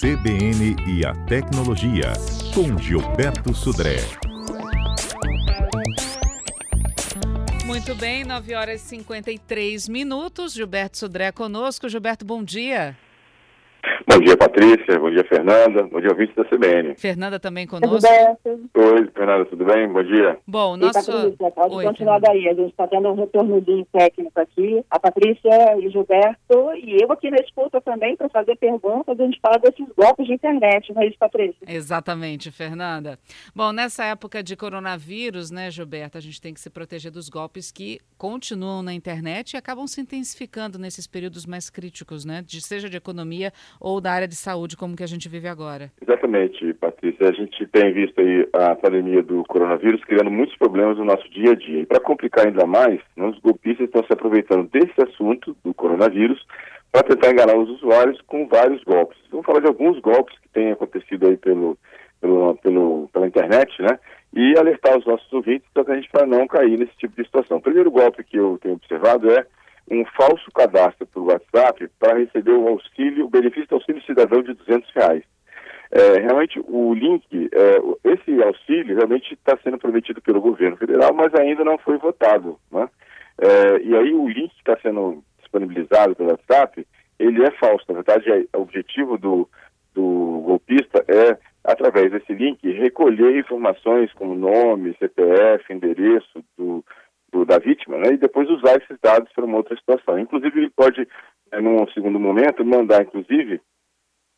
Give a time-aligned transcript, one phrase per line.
[0.00, 2.12] CBN e a Tecnologia,
[2.52, 3.96] com Gilberto Sudré.
[7.64, 10.52] Muito bem, 9 horas e 53 minutos.
[10.52, 11.88] Gilberto Sudré conosco.
[11.88, 12.94] Gilberto, bom dia.
[14.08, 14.98] Bom dia, Patrícia.
[15.00, 15.82] Bom dia, Fernanda.
[15.82, 16.94] Bom dia, ouvinte da CBN.
[16.94, 18.08] Fernanda também conosco.
[18.46, 19.88] Oi, Fernanda, tudo bem?
[19.88, 20.38] Bom dia.
[20.46, 21.10] Bom, nosso...
[21.10, 22.40] Patrícia, pode Oi, continuar Fernanda.
[22.40, 22.48] daí.
[22.48, 24.84] A gente está tendo um retornozinho técnico aqui.
[24.88, 29.18] A Patrícia e o Gilberto e eu aqui na escuta também para fazer perguntas.
[29.18, 31.56] A gente fala desses golpes de internet, não é isso, Patrícia?
[31.66, 33.18] Exatamente, Fernanda.
[33.54, 37.72] Bom, nessa época de coronavírus, né, Gilberto, a gente tem que se proteger dos golpes
[37.72, 42.40] que continuam na internet e acabam se intensificando nesses períodos mais críticos, né?
[42.46, 45.48] De, seja de economia ou ou da área de saúde, como que a gente vive
[45.48, 45.90] agora.
[46.00, 47.28] Exatamente, Patrícia.
[47.28, 51.52] A gente tem visto aí a pandemia do coronavírus criando muitos problemas no nosso dia
[51.52, 51.80] a dia.
[51.80, 56.44] E para complicar ainda mais, né, os golpistas estão se aproveitando desse assunto do coronavírus
[56.92, 59.18] para tentar enganar os usuários com vários golpes.
[59.30, 61.76] Vamos falar de alguns golpes que têm acontecido aí pelo,
[62.20, 63.98] pelo, pelo, pela internet, né?
[64.34, 67.58] E alertar os nossos ouvintes para não cair nesse tipo de situação.
[67.58, 69.46] O primeiro golpe que eu tenho observado é
[69.90, 74.54] um falso cadastro por WhatsApp para receber o auxílio, o benefício do auxílio cidadão de
[74.54, 75.22] 200 reais.
[75.90, 81.32] É, realmente o link, é, esse auxílio realmente está sendo prometido pelo governo federal, mas
[81.34, 82.58] ainda não foi votado.
[82.72, 82.88] Né?
[83.38, 86.86] É, e aí o link que está sendo disponibilizado pelo WhatsApp,
[87.18, 87.84] ele é falso.
[87.88, 89.48] Na verdade, é, o objetivo do,
[89.94, 96.84] do golpista é, através desse link, recolher informações como nome, CPF, endereço do, do,
[97.46, 100.18] da vítima, né, e depois usar esses dados para uma outra situação.
[100.18, 101.06] Inclusive, ele pode,
[101.52, 103.60] é, num segundo momento, mandar, inclusive,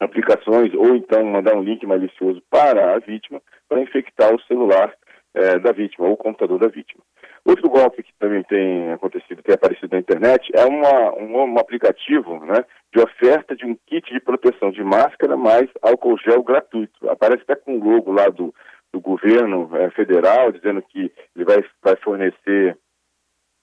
[0.00, 4.94] aplicações ou então mandar um link malicioso para a vítima para infectar o celular
[5.34, 7.02] é, da vítima ou o computador da vítima.
[7.44, 12.44] Outro golpe que também tem acontecido, tem aparecido na internet, é uma, um, um, aplicativo
[12.44, 17.08] né, de oferta de um kit de proteção de máscara mais álcool gel gratuito.
[17.08, 18.54] Aparece até com o logo lá do,
[18.92, 22.76] do governo é, federal, dizendo que ele vai, vai fornecer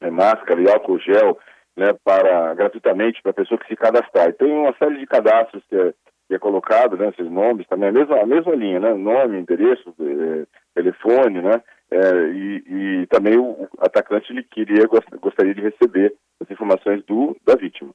[0.01, 1.37] é, máscara e álcool gel
[1.75, 4.29] né, para, gratuitamente para a pessoa que se cadastrar.
[4.29, 5.93] E tem uma série de cadastros que é,
[6.27, 9.95] que é colocado, né, esses nomes também, a mesma, a mesma linha, né, nome, endereço,
[10.01, 11.97] é, telefone, né, é,
[12.29, 14.85] e, e, também o atacante ele queria,
[15.21, 17.91] gostaria de receber as informações do, da vítima.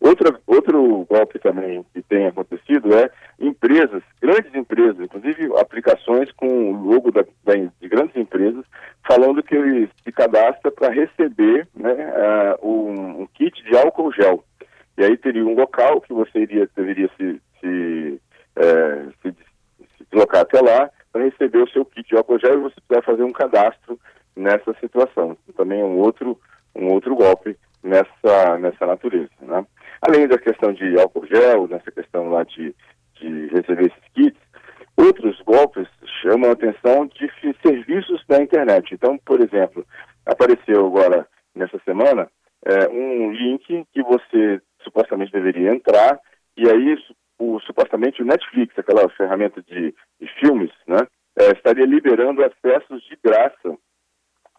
[0.00, 6.90] Outra, outro golpe também que tem acontecido é empresas, grandes empresas, inclusive aplicações com o
[6.90, 8.64] logo da, da, de grandes empresas,
[9.06, 14.42] falando que ele se cadastra para receber né, uh, um, um, kit de álcool gel.
[14.96, 18.20] E aí teria um local que você iria, deveria se, se,
[18.56, 19.32] é, se,
[19.98, 23.04] se deslocar até lá para receber o seu kit de álcool gel e você precisa
[23.04, 24.00] fazer um cadastro
[24.34, 25.36] nessa situação.
[25.54, 26.40] Também é um outro,
[26.74, 29.30] um outro golpe nessa, nessa natureza.
[29.40, 29.66] Né?
[30.02, 32.74] Além da questão de álcool gel, nessa questão lá de,
[33.14, 34.40] de receber esses kits,
[34.96, 35.88] outros golpes
[36.22, 37.30] chamam a atenção de
[37.62, 38.94] serviços da internet.
[38.94, 39.86] Então, por exemplo,
[40.26, 42.28] apareceu agora, nessa semana,
[42.64, 46.18] é, um link que você supostamente deveria entrar,
[46.56, 46.96] e aí
[47.38, 51.06] o, supostamente o Netflix, aquela ferramenta de, de filmes, né,
[51.38, 53.76] é, estaria liberando acessos de graça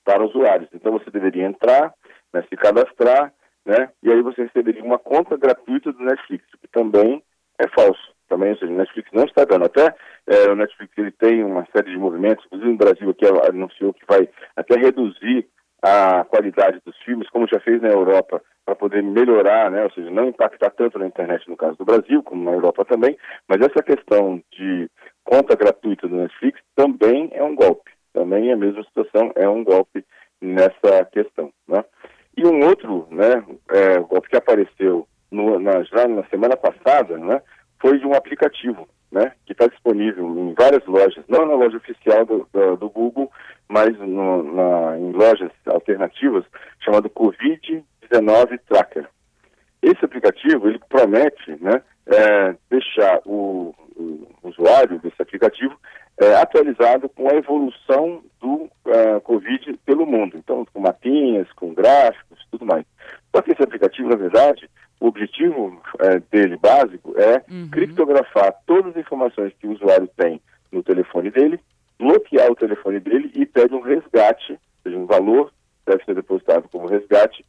[0.03, 0.69] para usuários.
[0.73, 1.93] Então você deveria entrar,
[2.33, 3.33] né, se cadastrar,
[3.65, 3.89] né?
[4.01, 7.23] E aí você receberia uma conta gratuita do Netflix, que também
[7.59, 8.11] é falso.
[8.27, 9.65] Também, ou seja, o Netflix não está dando.
[9.65, 9.93] Até
[10.25, 14.05] é, o Netflix ele tem uma série de movimentos, inclusive no Brasil aqui anunciou que
[14.07, 15.47] vai até reduzir
[15.81, 19.83] a qualidade dos filmes, como já fez na Europa, para poder melhorar, né?
[19.83, 23.17] ou seja, não impactar tanto na internet no caso do Brasil, como na Europa também,
[23.47, 24.89] mas essa questão de
[25.23, 29.63] conta gratuita do Netflix também é um golpe, também é a mesma situação, é um
[29.63, 30.05] golpe
[30.39, 31.51] nessa questão.
[31.67, 31.83] Né?
[32.37, 37.41] E um outro né, é, golpe que apareceu no, na, já na semana passada né,
[37.79, 42.25] foi de um aplicativo né, que está disponível em várias lojas, não na loja oficial
[42.25, 43.29] do, do, do Google,
[43.67, 46.45] mas no, na, em lojas alternativas,
[46.79, 49.07] chamado Covid-19 Tracker.
[49.81, 55.75] Esse aplicativo ele promete né, é, deixar o, o, usuário desse aplicativo
[56.19, 60.30] é, atualizado com a evolução do uh, Covid pelo mundo.
[61.55, 62.85] Com gráficos, tudo mais.
[63.33, 64.69] Só que esse aplicativo, na verdade,
[64.99, 67.69] o objetivo é, dele básico é uhum.
[67.69, 70.41] criptografar todas as informações que o usuário tem
[70.71, 71.59] no telefone dele,
[71.97, 75.51] bloquear o telefone dele e pede um resgate, ou seja, um valor
[75.85, 77.45] deve ser depositado como resgate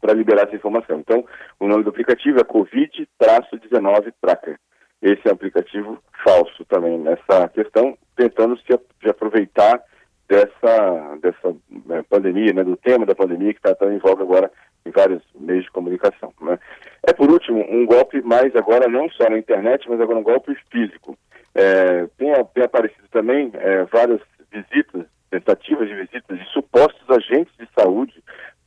[0.00, 1.00] para liberar essa informação.
[1.00, 1.24] Então,
[1.58, 4.58] o nome do aplicativo é Covid-19 Tracker.
[5.00, 9.82] Esse é um aplicativo falso também nessa questão, tentando se aproveitar
[10.28, 14.50] dessa, dessa né, pandemia, né, do tema da pandemia que está tão em voga agora
[14.84, 16.32] em vários meios de comunicação.
[16.40, 16.58] Né?
[17.06, 20.54] É, por último, um golpe mais agora, não só na internet, mas agora um golpe
[20.70, 21.16] físico.
[21.54, 24.20] É, tem, tem, aparecido também é, várias
[24.52, 28.22] visitas, tentativas de visitas de supostos agentes de saúde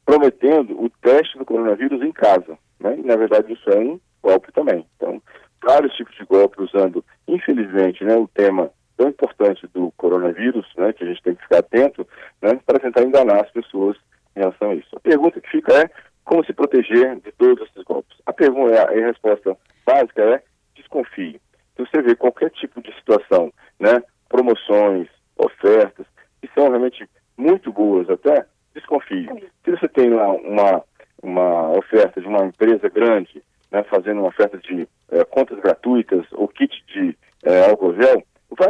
[0.06, 2.58] prometendo o teste do coronavírus em casa.
[2.80, 2.98] Né?
[2.98, 4.86] E, na verdade, isso é um golpe também.
[4.98, 5.22] Então,
[5.64, 11.04] vários tipos de golpe usando, infelizmente, né, o tema tão importante do coronavírus, né, que
[11.04, 12.08] a gente tem que ficar atento,
[12.40, 13.98] né, para tentar enganar as pessoas
[14.36, 14.96] em relação a isso.
[14.96, 15.90] A pergunta que fica é
[16.24, 18.16] como se proteger de todos esses golpes.
[18.28, 20.44] A pergunta, a, a resposta básica é
[20.76, 21.42] desconfie.
[21.76, 26.06] Se você vê qualquer tipo de situação, né, promoções, ofertas,
[26.40, 28.46] que são realmente muito boas até,
[28.76, 29.28] desconfie.
[29.66, 30.84] Se você tem lá uma,
[31.24, 36.48] uma oferta de uma empresa grande, né, fazendo uma oferta de é, contas gratuitas ou
[36.48, 38.21] kit de é, álcool gel,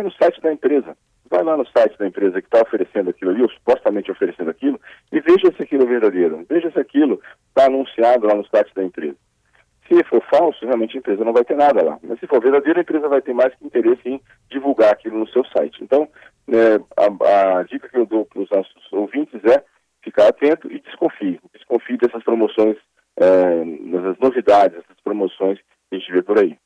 [0.02, 0.98] vai no site da empresa.
[1.30, 4.80] Vai lá no site da empresa que está oferecendo aquilo ali, ou supostamente oferecendo aquilo,
[5.12, 6.46] e veja se aquilo é verdadeiro.
[6.50, 9.16] Veja se aquilo está anunciado lá no site da empresa.
[9.88, 12.00] Se for falso, realmente a empresa não vai ter nada lá.
[12.04, 15.28] Mas se for verdadeiro, a empresa vai ter mais que interesse em divulgar aquilo no
[15.30, 15.84] seu site.
[15.84, 16.08] Então,
[16.50, 19.64] é, a, a, dica que eu dou para os nossos ouvintes é
[20.02, 21.40] ficar atento e desconfie.
[21.54, 22.78] Desconfie dessas promoções,
[23.18, 25.60] é, dessas novidades, essas promoções
[25.90, 26.58] que a gente vê por aí.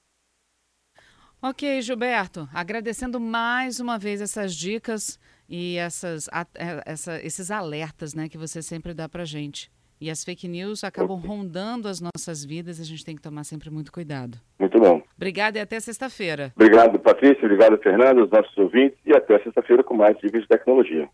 [1.47, 8.15] Ok, Gilberto, agradecendo mais uma vez essas dicas e essas, a, é, essa, esses alertas
[8.15, 9.71] né, que você sempre dá para gente.
[10.01, 13.69] E as fake news acabam rondando as nossas vidas, a gente tem que tomar sempre
[13.69, 14.39] muito cuidado.
[14.57, 15.03] Muito bom.
[15.15, 16.51] Obrigada e até sexta-feira.
[16.55, 17.45] Obrigado, Patrícia.
[17.45, 18.97] Obrigado, Fernando, os nossos ouvintes.
[19.05, 21.07] E até sexta-feira com mais dicas de tecnologia.